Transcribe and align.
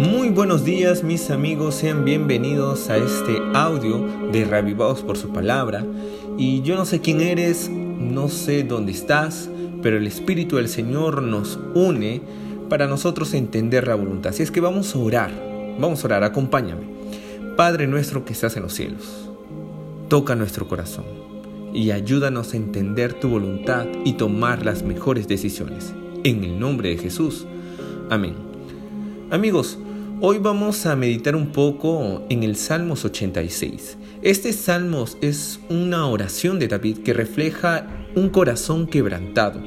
Muy 0.00 0.30
buenos 0.30 0.64
días 0.64 1.04
mis 1.04 1.30
amigos, 1.30 1.74
sean 1.74 2.06
bienvenidos 2.06 2.88
a 2.88 2.96
este 2.96 3.38
audio 3.52 4.06
de 4.32 4.46
Reavivados 4.46 5.02
por 5.02 5.18
su 5.18 5.28
palabra. 5.28 5.84
Y 6.38 6.62
yo 6.62 6.74
no 6.76 6.86
sé 6.86 7.02
quién 7.02 7.20
eres, 7.20 7.68
no 7.68 8.30
sé 8.30 8.64
dónde 8.64 8.92
estás, 8.92 9.50
pero 9.82 9.98
el 9.98 10.06
Espíritu 10.06 10.56
del 10.56 10.70
Señor 10.70 11.20
nos 11.22 11.58
une 11.74 12.22
para 12.70 12.86
nosotros 12.86 13.34
entender 13.34 13.88
la 13.88 13.94
voluntad. 13.94 14.32
Así 14.32 14.42
es 14.42 14.50
que 14.50 14.62
vamos 14.62 14.94
a 14.94 14.98
orar, 14.98 15.32
vamos 15.78 16.02
a 16.02 16.06
orar, 16.06 16.24
acompáñame. 16.24 16.86
Padre 17.58 17.86
nuestro 17.86 18.24
que 18.24 18.32
estás 18.32 18.56
en 18.56 18.62
los 18.62 18.72
cielos, 18.72 19.28
toca 20.08 20.34
nuestro 20.34 20.66
corazón 20.66 21.04
y 21.74 21.90
ayúdanos 21.90 22.54
a 22.54 22.56
entender 22.56 23.20
tu 23.20 23.28
voluntad 23.28 23.84
y 24.06 24.14
tomar 24.14 24.64
las 24.64 24.82
mejores 24.82 25.28
decisiones. 25.28 25.92
En 26.24 26.42
el 26.42 26.58
nombre 26.58 26.88
de 26.88 26.96
Jesús. 26.96 27.46
Amén. 28.08 28.48
Amigos, 29.30 29.78
Hoy 30.22 30.36
vamos 30.36 30.84
a 30.84 30.96
meditar 30.96 31.34
un 31.34 31.46
poco 31.46 32.26
en 32.28 32.42
el 32.42 32.54
Salmos 32.54 33.06
86. 33.06 33.96
Este 34.20 34.52
Salmos 34.52 35.16
es 35.22 35.60
una 35.70 36.06
oración 36.08 36.58
de 36.58 36.68
David 36.68 36.98
que 36.98 37.14
refleja 37.14 37.86
un 38.14 38.28
corazón 38.28 38.86
quebrantado. 38.86 39.62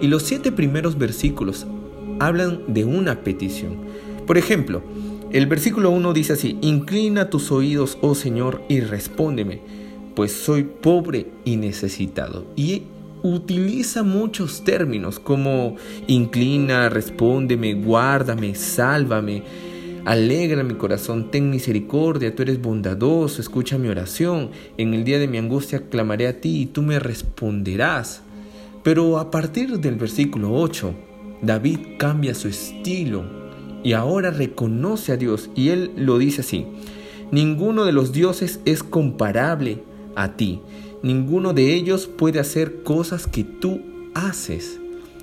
Y 0.00 0.08
los 0.08 0.22
siete 0.22 0.52
primeros 0.52 0.96
versículos 0.96 1.66
hablan 2.18 2.72
de 2.72 2.86
una 2.86 3.20
petición. 3.20 3.76
Por 4.26 4.38
ejemplo, 4.38 4.82
el 5.32 5.46
versículo 5.46 5.90
1 5.90 6.14
dice 6.14 6.32
así, 6.32 6.56
Inclina 6.62 7.28
tus 7.28 7.52
oídos, 7.52 7.98
oh 8.00 8.14
Señor, 8.14 8.62
y 8.70 8.80
respóndeme, 8.80 9.60
pues 10.16 10.32
soy 10.32 10.62
pobre 10.62 11.26
y 11.44 11.56
necesitado. 11.56 12.46
Y 12.56 12.84
utiliza 13.22 14.02
muchos 14.02 14.64
términos 14.64 15.20
como 15.20 15.76
inclina, 16.06 16.88
respóndeme, 16.88 17.74
guárdame, 17.74 18.54
sálvame 18.54 19.69
Alegra 20.04 20.62
mi 20.62 20.74
corazón, 20.74 21.30
ten 21.30 21.50
misericordia, 21.50 22.34
tú 22.34 22.42
eres 22.42 22.60
bondadoso, 22.60 23.40
escucha 23.40 23.76
mi 23.76 23.88
oración. 23.88 24.50
En 24.78 24.94
el 24.94 25.04
día 25.04 25.18
de 25.18 25.28
mi 25.28 25.36
angustia 25.36 25.88
clamaré 25.88 26.26
a 26.26 26.40
ti 26.40 26.62
y 26.62 26.66
tú 26.66 26.82
me 26.82 26.98
responderás. 26.98 28.22
Pero 28.82 29.18
a 29.18 29.30
partir 29.30 29.78
del 29.78 29.96
versículo 29.96 30.54
8, 30.54 30.94
David 31.42 31.78
cambia 31.98 32.34
su 32.34 32.48
estilo 32.48 33.24
y 33.82 33.92
ahora 33.92 34.30
reconoce 34.30 35.12
a 35.12 35.16
Dios 35.16 35.50
y 35.54 35.68
él 35.68 35.92
lo 35.96 36.18
dice 36.18 36.40
así. 36.40 36.66
Ninguno 37.30 37.84
de 37.84 37.92
los 37.92 38.12
dioses 38.12 38.60
es 38.64 38.82
comparable 38.82 39.82
a 40.16 40.36
ti. 40.36 40.60
Ninguno 41.02 41.52
de 41.52 41.74
ellos 41.74 42.06
puede 42.06 42.40
hacer 42.40 42.82
cosas 42.82 43.26
que 43.26 43.44
tú 43.44 43.82
haces. 44.14 44.80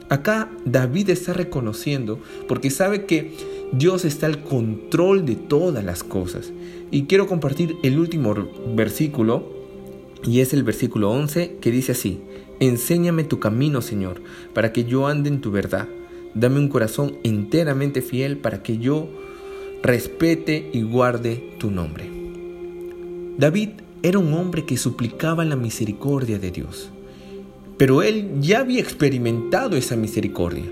Acá 0.09 0.49
David 0.65 1.09
está 1.09 1.33
reconociendo 1.33 2.19
porque 2.47 2.69
sabe 2.69 3.05
que 3.05 3.33
Dios 3.73 4.05
está 4.05 4.27
al 4.27 4.43
control 4.43 5.25
de 5.25 5.35
todas 5.35 5.83
las 5.83 6.03
cosas. 6.03 6.53
Y 6.91 7.03
quiero 7.03 7.27
compartir 7.27 7.75
el 7.83 7.99
último 7.99 8.33
versículo, 8.75 9.51
y 10.23 10.39
es 10.39 10.53
el 10.53 10.63
versículo 10.63 11.11
11, 11.11 11.57
que 11.59 11.71
dice 11.71 11.91
así, 11.91 12.21
Enséñame 12.59 13.23
tu 13.23 13.39
camino, 13.39 13.81
Señor, 13.81 14.21
para 14.53 14.73
que 14.73 14.83
yo 14.83 15.05
ande 15.05 15.29
en 15.29 15.41
tu 15.41 15.51
verdad. 15.51 15.87
Dame 16.33 16.59
un 16.59 16.69
corazón 16.69 17.17
enteramente 17.23 18.01
fiel 18.01 18.37
para 18.37 18.63
que 18.63 18.79
yo 18.79 19.07
respete 19.83 20.69
y 20.73 20.81
guarde 20.81 21.51
tu 21.59 21.69
nombre. 21.69 22.09
David 23.37 23.69
era 24.01 24.17
un 24.17 24.33
hombre 24.33 24.65
que 24.65 24.77
suplicaba 24.77 25.45
la 25.45 25.55
misericordia 25.55 26.39
de 26.39 26.49
Dios, 26.49 26.89
pero 27.77 28.01
él 28.01 28.29
ya 28.41 28.59
había 28.59 28.81
experimentado 28.81 29.77
esa 29.77 29.95
misericordia. 29.95 30.65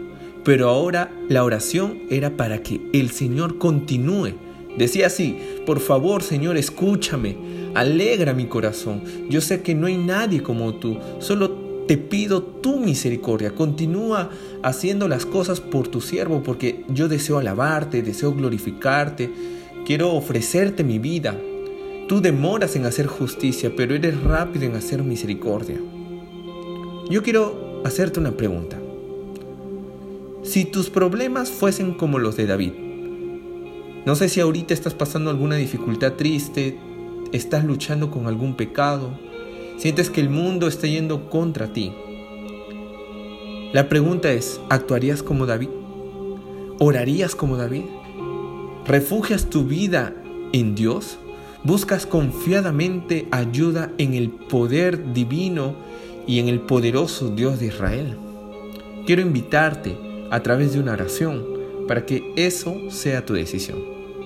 Pero 0.43 0.69
ahora 0.69 1.11
la 1.27 1.43
oración 1.43 2.03
era 2.09 2.37
para 2.37 2.61
que 2.61 2.81
el 2.93 3.09
Señor 3.11 3.57
continúe. 3.57 4.33
Decía 4.77 5.07
así, 5.07 5.37
por 5.65 5.79
favor 5.79 6.21
Señor, 6.21 6.57
escúchame, 6.57 7.35
alegra 7.73 8.33
mi 8.33 8.45
corazón. 8.45 9.03
Yo 9.29 9.41
sé 9.41 9.61
que 9.61 9.73
no 9.73 9.87
hay 9.87 9.97
nadie 9.97 10.43
como 10.43 10.75
tú, 10.75 10.97
solo 11.19 11.65
te 11.87 11.97
pido 11.97 12.43
tu 12.43 12.79
misericordia. 12.79 13.55
Continúa 13.55 14.29
haciendo 14.63 15.07
las 15.07 15.25
cosas 15.25 15.61
por 15.61 15.87
tu 15.87 16.01
siervo, 16.01 16.41
porque 16.43 16.83
yo 16.89 17.07
deseo 17.07 17.37
alabarte, 17.37 18.01
deseo 18.01 18.33
glorificarte, 18.33 19.31
quiero 19.85 20.11
ofrecerte 20.13 20.83
mi 20.83 20.99
vida. 20.99 21.39
Tú 22.07 22.21
demoras 22.21 22.75
en 22.75 22.85
hacer 22.85 23.07
justicia, 23.07 23.71
pero 23.75 23.95
eres 23.95 24.21
rápido 24.21 24.65
en 24.65 24.75
hacer 24.75 25.03
misericordia. 25.03 25.79
Yo 27.07 27.21
quiero 27.21 27.83
hacerte 27.85 28.19
una 28.19 28.31
pregunta. 28.31 28.79
Si 30.41 30.65
tus 30.65 30.89
problemas 30.89 31.51
fuesen 31.51 31.93
como 31.93 32.17
los 32.17 32.35
de 32.35 32.47
David, 32.47 32.71
no 34.05 34.15
sé 34.15 34.27
si 34.27 34.41
ahorita 34.41 34.73
estás 34.73 34.95
pasando 34.95 35.29
alguna 35.29 35.55
dificultad 35.55 36.13
triste, 36.13 36.79
estás 37.31 37.63
luchando 37.63 38.09
con 38.09 38.25
algún 38.25 38.55
pecado, 38.55 39.19
sientes 39.77 40.09
que 40.09 40.19
el 40.19 40.31
mundo 40.31 40.67
está 40.67 40.87
yendo 40.87 41.29
contra 41.29 41.73
ti. 41.73 41.93
La 43.71 43.87
pregunta 43.87 44.31
es, 44.31 44.59
¿actuarías 44.69 45.21
como 45.21 45.45
David? 45.45 45.69
¿Orarías 46.79 47.35
como 47.35 47.55
David? 47.55 47.83
¿Refugias 48.87 49.51
tu 49.51 49.65
vida 49.65 50.15
en 50.53 50.73
Dios? 50.73 51.19
¿Buscas 51.63 52.07
confiadamente 52.07 53.27
ayuda 53.29 53.91
en 53.99 54.15
el 54.15 54.31
poder 54.31 55.13
divino 55.13 55.75
y 56.27 56.39
en 56.39 56.47
el 56.47 56.61
poderoso 56.61 57.29
Dios 57.29 57.59
de 57.59 57.67
Israel? 57.67 58.17
Quiero 59.05 59.21
invitarte 59.21 59.97
a 60.31 60.41
través 60.41 60.73
de 60.73 60.79
una 60.79 60.93
oración 60.93 61.45
para 61.87 62.05
que 62.05 62.33
eso 62.35 62.75
sea 62.89 63.25
tu 63.25 63.33
decisión. 63.33 63.79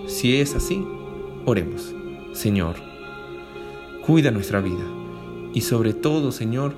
Si 0.07 0.37
es 0.37 0.55
así, 0.55 0.83
oremos. 1.45 1.93
Señor, 2.33 2.75
cuida 4.05 4.31
nuestra 4.31 4.61
vida 4.61 4.85
y 5.53 5.61
sobre 5.61 5.93
todo, 5.93 6.31
Señor, 6.31 6.73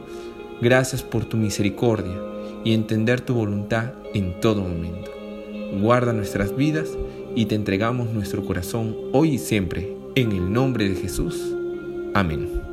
gracias 0.61 1.03
por 1.03 1.25
tu 1.25 1.37
misericordia 1.37 2.19
y 2.63 2.73
entender 2.73 3.21
tu 3.21 3.33
voluntad 3.33 3.93
en 4.13 4.39
todo 4.39 4.61
momento. 4.61 5.11
Guarda 5.79 6.13
nuestras 6.13 6.55
vidas 6.55 6.97
y 7.35 7.45
te 7.45 7.55
entregamos 7.55 8.09
nuestro 8.09 8.43
corazón 8.45 8.95
hoy 9.13 9.35
y 9.35 9.37
siempre, 9.37 9.95
en 10.15 10.31
el 10.31 10.51
nombre 10.51 10.89
de 10.89 10.95
Jesús. 10.95 11.55
Amén. 12.13 12.70